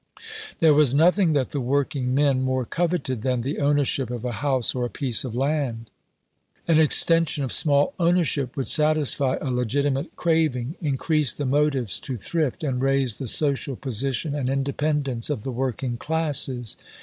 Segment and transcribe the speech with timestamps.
[0.61, 4.73] There was nothing that the working men more coveted than the ownership of a house
[4.73, 5.91] or a piece of land.
[6.67, 12.63] An extension of small ownership would satisfy a legitimate craving, increase the motives to thrift,
[12.63, 16.75] and raise the social position and independence of the working classes.